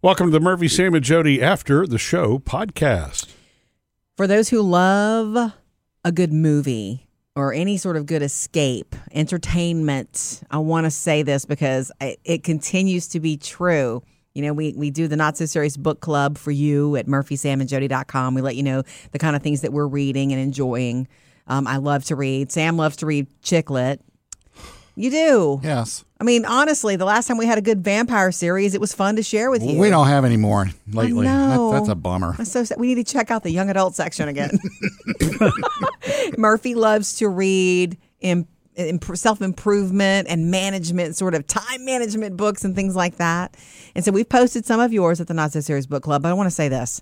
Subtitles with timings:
[0.00, 3.34] Welcome to the Murphy, Sam, and Jody After the Show podcast.
[4.16, 5.54] For those who love
[6.04, 11.44] a good movie or any sort of good escape, entertainment, I want to say this
[11.44, 14.04] because it, it continues to be true.
[14.34, 18.34] You know, we, we do the Not So Serious Book Club for you at murphysamandjody.com.
[18.36, 21.08] We let you know the kind of things that we're reading and enjoying.
[21.48, 22.52] Um, I love to read.
[22.52, 24.00] Sam loves to read chick lit.
[24.98, 25.60] You do.
[25.62, 26.04] Yes.
[26.20, 29.14] I mean, honestly, the last time we had a good vampire series, it was fun
[29.14, 29.78] to share with you.
[29.78, 31.24] We don't have any more lately.
[31.24, 31.70] That- know.
[31.70, 32.34] that's a bummer.
[32.36, 32.80] That's so sad.
[32.80, 34.58] We need to check out the young adult section again.
[36.38, 38.48] Murphy loves to read in,
[39.14, 43.56] self improvement and management, sort of time management books and things like that.
[43.94, 46.22] And so we've posted some of yours at the Not So Serious Book Club.
[46.22, 47.00] But I want to say this.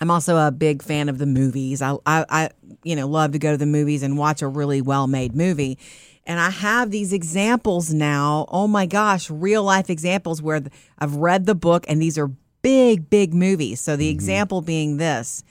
[0.00, 1.80] I'm also a big fan of the movies.
[1.80, 2.50] I, I, I,
[2.82, 5.78] you know, love to go to the movies and watch a really well made movie.
[6.24, 8.46] And I have these examples now.
[8.48, 10.62] Oh my gosh, real life examples where
[10.98, 12.30] I've read the book and these are
[12.62, 13.80] big, big movies.
[13.80, 14.14] So the mm-hmm.
[14.14, 15.42] example being this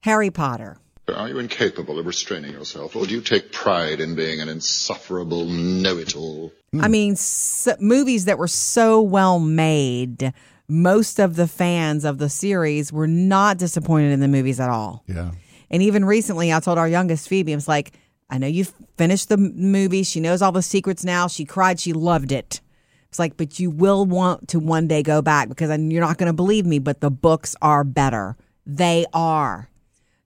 [0.00, 0.78] Harry Potter.
[1.08, 5.46] Are you incapable of restraining yourself, or do you take pride in being an insufferable
[5.46, 6.52] know-it-all?
[6.74, 6.90] I hmm.
[6.90, 10.32] mean, s movies that were so well made,
[10.68, 15.02] most of the fans of the series were not disappointed in the movies at all.
[15.08, 15.32] Yeah.
[15.70, 17.92] And even recently, I told our youngest Phoebe, I was like,
[18.32, 20.02] I know you've finished the movie.
[20.02, 21.28] She knows all the secrets now.
[21.28, 21.78] She cried.
[21.78, 22.62] She loved it.
[23.10, 26.16] It's like, but you will want to one day go back because I, you're not
[26.16, 28.38] going to believe me, but the books are better.
[28.64, 29.68] They are.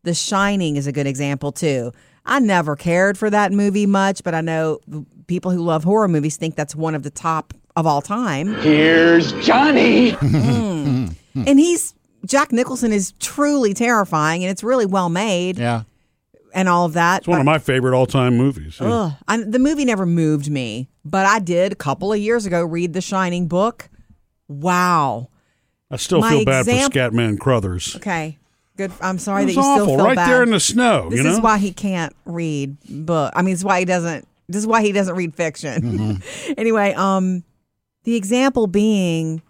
[0.05, 1.93] The Shining is a good example, too.
[2.25, 4.79] I never cared for that movie much, but I know
[5.27, 8.55] people who love horror movies think that's one of the top of all time.
[8.61, 10.11] Here's Johnny.
[10.11, 11.09] Hmm.
[11.35, 11.93] And he's,
[12.25, 15.83] Jack Nicholson is truly terrifying and it's really well made Yeah.
[16.57, 17.19] And all of that.
[17.19, 18.79] It's one of my favorite all time movies.
[18.81, 18.89] Yeah.
[18.89, 19.12] Ugh.
[19.29, 22.95] I, the movie never moved me, but I did a couple of years ago read
[22.95, 23.91] The Shining book.
[24.48, 25.29] Wow.
[25.91, 27.95] I still my feel bad for Scatman Crothers.
[27.97, 28.39] Okay.
[28.77, 28.91] Good.
[29.01, 30.31] I'm sorry that you still awful, feel right bad.
[30.31, 31.11] there in the snow.
[31.11, 33.33] this you know, is why he can't read book.
[33.36, 34.27] I mean, it's why he doesn't.
[34.48, 35.83] This is why he doesn't read fiction.
[35.83, 36.53] Mm-hmm.
[36.59, 37.45] anyway, um,
[38.05, 39.42] the example being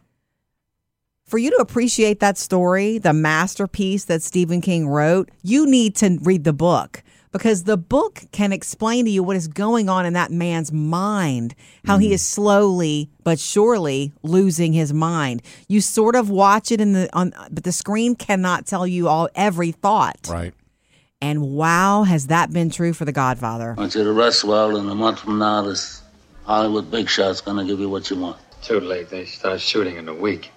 [1.26, 6.18] for you to appreciate that story, the masterpiece that Stephen King wrote, you need to
[6.22, 10.12] read the book because the book can explain to you what is going on in
[10.14, 11.54] that man's mind,
[11.84, 12.02] how Mm-hmm.
[12.02, 15.42] he is slowly but surely losing his mind.
[15.68, 19.28] You sort of watch it in the on but the screen cannot tell you all
[19.34, 20.28] every thought.
[20.28, 20.54] Right.
[21.20, 23.74] And wow, has that been true for The Godfather?
[23.76, 26.02] I want you to rest well, and a month from now, this
[26.44, 28.36] Hollywood big shot's gonna give you what you want.
[28.62, 29.08] Too late.
[29.10, 30.50] They start shooting in a week.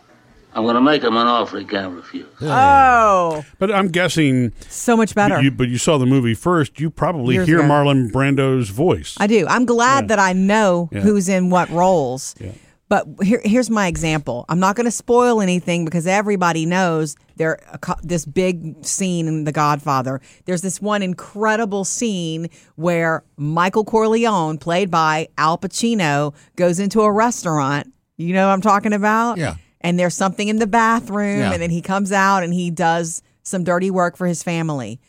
[0.54, 2.26] I'm gonna make him an offer he can't refuse.
[2.42, 4.52] Oh, but I'm guessing.
[4.68, 5.42] so much better.
[5.42, 6.80] You, but you saw the movie first.
[6.80, 7.68] You probably Years hear ago.
[7.70, 9.16] Marlon Brando's voice.
[9.20, 9.46] I do.
[9.48, 10.08] I'm glad Yeah.
[10.08, 11.02] that I know Yeah.
[11.02, 12.36] who's in what roles.
[12.40, 12.52] Yeah.
[12.90, 14.46] But here, here's my example.
[14.50, 19.28] I'm not going to spoil anything because everybody knows there a co- this big scene
[19.28, 20.20] in The Godfather.
[20.46, 27.12] There's this one incredible scene where Michael Corleone, played by Al Pacino, goes into a
[27.12, 27.94] restaurant.
[28.18, 29.38] You know what I'm talking about?
[29.38, 29.54] Yeah.
[29.82, 31.54] And there's something in the bathroom, Yeah.
[31.54, 35.00] and then he comes out and he does some dirty work for his family.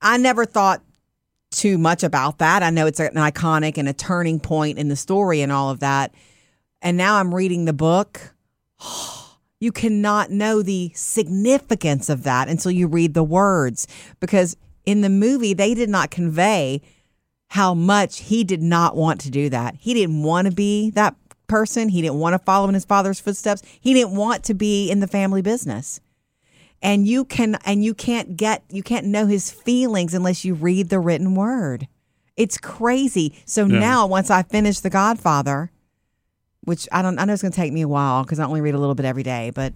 [0.00, 0.82] I never thought
[1.52, 2.62] too much about that.
[2.62, 5.80] I know it's an iconic and a turning point in the story and all of
[5.80, 6.12] that.
[6.80, 8.34] And now I'm reading the book.
[9.60, 13.86] You cannot know the significance of that until you read the words
[14.18, 16.82] because in the movie, they did not convey
[17.46, 19.76] how much he did not want to do that.
[19.78, 21.14] He didn't want to be that
[21.52, 21.88] person.
[21.88, 23.62] He didn't want to follow in his father's footsteps.
[23.80, 26.00] He didn't want to be in the family business
[26.84, 30.88] and you can and you can't get you can't know his feelings unless you read
[30.88, 31.86] the written word
[32.36, 33.78] it's crazy so Yeah.
[33.78, 35.70] now once i finish the godfather
[36.64, 38.60] which i don't i know it's going to take me a while because i only
[38.60, 39.72] read a little bit every day but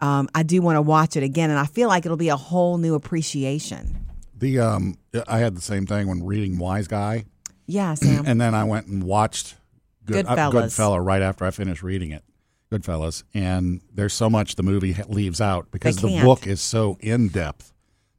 [0.00, 2.36] um, i do want to watch it again and i feel like it'll be a
[2.36, 4.06] whole new appreciation
[4.38, 4.96] The um,
[5.26, 7.24] I had the same thing when reading Wise Guy,
[7.66, 9.56] yeah sam and then I went and watched
[10.08, 10.52] Good, uh, Goodfellas.
[10.76, 12.24] Goodfella right after I finished reading it.
[12.70, 17.28] Goodfellas, and there's so much the movie leaves out because the book is so in
[17.28, 17.72] depth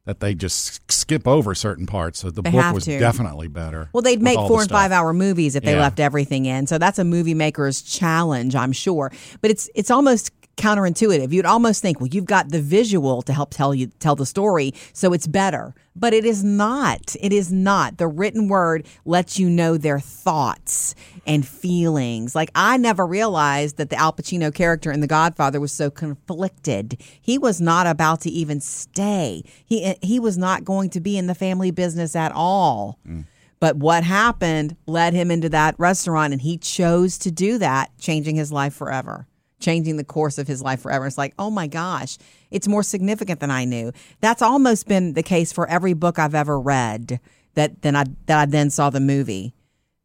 [0.06, 2.18] that they just skip over certain parts.
[2.18, 2.98] So the They book was to.
[2.98, 3.90] definitely better.
[3.92, 4.76] Well, they'd make four and stuff.
[4.76, 5.80] five hour movies if they Yeah.
[5.82, 6.66] left everything in.
[6.66, 9.12] So that's a movie maker's challenge, I'm sure.
[9.40, 11.32] But it's it's almost counterintuitive.
[11.32, 14.74] You'd almost think, well, you've got the visual to help tell you tell the story,
[14.92, 15.74] so it's better.
[15.96, 17.16] But it is not.
[17.20, 17.98] It is not.
[17.98, 20.94] The written word lets you know their thoughts
[21.26, 22.34] and feelings.
[22.34, 27.00] Like I never realized that the Al Pacino character in The Godfather was so conflicted.
[27.20, 29.42] He was not about to even stay.
[29.64, 32.98] He he was not going to be in the family business at all.
[33.08, 33.24] Mm.
[33.60, 38.36] But what happened led him into that restaurant, and he chose to do that, changing
[38.36, 39.26] his life forever.
[39.60, 41.06] Changing the course of his life forever.
[41.06, 42.18] It's like, oh my gosh,
[42.50, 43.92] it's more significant than I knew.
[44.20, 47.20] That's almost been the case for every book I've ever read
[47.54, 49.54] that then I that I then saw the movie.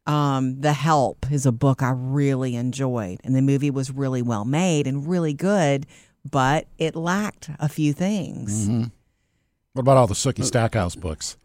[0.06, 4.44] Um, the Help is a book I really enjoyed, and the movie was really well
[4.44, 5.84] made and really good,
[6.30, 8.68] but it lacked a few things.
[8.68, 8.84] Mm-hmm.
[9.72, 11.36] What about all the Sookie uh, Stackhouse books?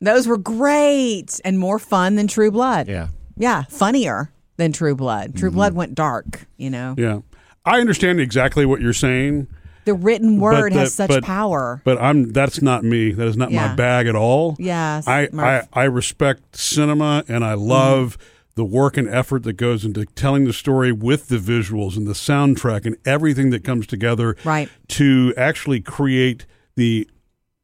[0.00, 2.88] Those were great and more fun than True Blood.
[2.88, 3.08] Yeah.
[3.36, 5.36] Yeah, funnier than True Blood.
[5.36, 5.56] True mm-hmm.
[5.56, 6.94] Blood went dark, you know.
[6.96, 7.20] Yeah.
[7.64, 9.46] I understand exactly what you're saying,
[9.84, 11.82] The written word has such but- power.
[11.84, 13.12] but I'm that's not me.
[13.12, 14.56] That is not my bag at all.
[14.58, 15.68] Yes, I, I, Murph.
[15.72, 18.16] I respect cinema and I love
[18.56, 22.12] the work and effort that goes into telling the story with the visuals and the
[22.12, 24.68] soundtrack and everything that comes together Right.
[24.88, 26.46] to actually create
[26.76, 27.08] the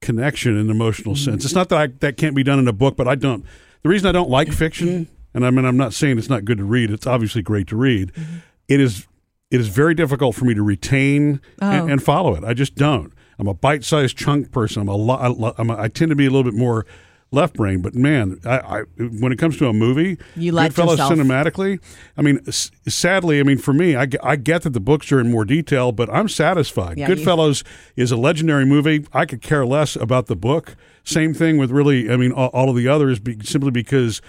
[0.00, 1.31] connection and emotional Mm-hmm.
[1.32, 1.44] sense.
[1.44, 3.44] It's not that I, that can't be done in a book, but I don't.
[3.82, 6.58] The reason I don't like fiction, and I mean I'm not saying it's not good
[6.58, 6.90] to read.
[6.90, 8.12] It's obviously great to read.
[8.12, 8.37] Mm-hmm.
[8.69, 9.06] It is
[9.50, 11.70] it is very difficult for me to retain Oh.
[11.70, 12.44] and, and follow it.
[12.44, 13.12] I just don't.
[13.38, 14.82] I'm a bite-sized chunk person.
[14.82, 15.20] I'm a lot.
[15.20, 16.87] I, lo- I'm a, I tend to be a little bit more
[17.32, 18.81] left brain, but man, I, I
[19.19, 21.81] when it comes to a movie, You let Goodfellas yourself- cinematically.
[22.16, 25.10] I mean, s- sadly, I mean for me, I, g- I get that the books
[25.12, 26.96] are in more detail, but I'm satisfied.
[26.99, 27.62] Yeah, you- Goodfellas
[27.96, 29.06] is a legendary movie.
[29.12, 30.76] I could care less about the book.
[31.04, 34.22] Same thing with really, I mean, all, all of the others, be, simply because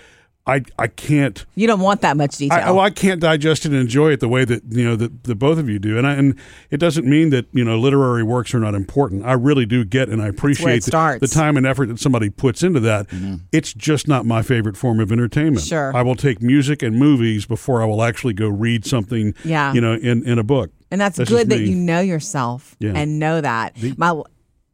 [0.47, 1.45] I I can't.
[1.55, 2.57] You don't want that much detail.
[2.57, 5.25] I, well, I can't digest it and enjoy it the way that you know that
[5.25, 6.39] the both of you do, and I, and
[6.71, 9.25] it doesn't mean that you know literary works are not important.
[9.25, 12.63] I really do get and I appreciate the, the time and effort that somebody puts
[12.63, 13.07] into that.
[13.09, 13.35] Mm-hmm.
[13.51, 15.65] It's just not my favorite form of entertainment.
[15.65, 15.95] Sure.
[15.95, 19.33] I will take music and movies before I will actually go read something.
[19.43, 19.73] Yeah.
[19.73, 20.71] you know, in in a book.
[20.89, 22.93] And that's, That's good that you know yourself Yeah.
[22.95, 23.75] and know that.
[23.97, 24.21] my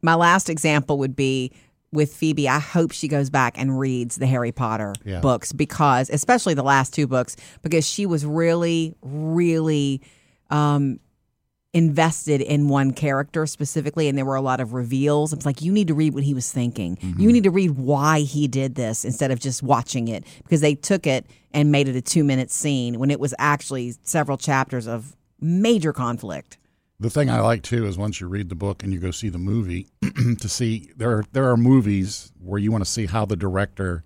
[0.04, 1.52] my last example would be
[1.94, 2.50] with Phoebe.
[2.50, 5.20] I hope she goes back and reads the Harry Potter Yeah.
[5.22, 10.02] books because, especially the last two books, because she was really, really
[10.50, 11.00] um,
[11.74, 15.34] invested in one character specifically, and there were a lot of reveals.
[15.34, 16.98] It's like you need to read what he was thinking.
[17.18, 20.76] You need to read why he did this instead of just watching it because they
[20.76, 24.88] took it and made it a two minute scene when it was actually several chapters
[24.88, 26.58] of major conflict.
[27.04, 29.28] The thing I like too is once you read the book and you go see
[29.28, 29.88] the movie,
[30.40, 34.06] to see there are, there are movies where you want to see how the director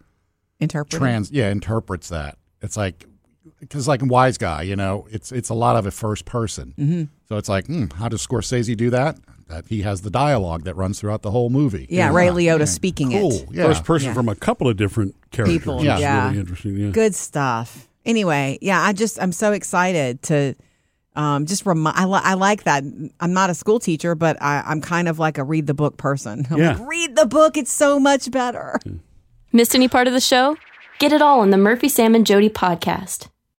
[0.59, 0.99] Interpret.
[0.99, 2.39] trans yeah interprets that.
[2.59, 3.05] It's like
[3.59, 6.73] because like in Wise Guy, you know, it's it's a lot of it first person.
[6.75, 7.03] Mm-hmm.
[7.29, 9.19] So it's like, hmm, how does Scorsese do that?
[9.47, 11.85] That he has the dialogue that runs throughout the whole movie.
[11.91, 13.31] Yeah, Ray Liotta speaking cool.
[13.31, 13.47] it.
[13.51, 13.65] Yeah.
[13.65, 14.13] First person Yeah.
[14.15, 15.59] from a couple of different characters.
[15.59, 16.25] People, which yeah.
[16.29, 16.75] really interesting.
[16.75, 16.89] Yeah.
[16.89, 17.87] Good stuff.
[18.05, 20.55] Anyway, yeah, I just I'm so excited to
[21.17, 21.97] um, just remind.
[21.97, 22.83] I, li- I like that.
[23.19, 25.97] I'm not a school teacher, but I, I'm kind of like a read the book
[25.97, 26.45] person.
[26.49, 26.73] I'm Yeah.
[26.77, 27.57] like, read the book.
[27.57, 28.79] It's so much better.
[29.51, 30.55] Missed any part of the show?
[30.99, 33.27] Get it all on the Murphy, Sam, and Jody podcast.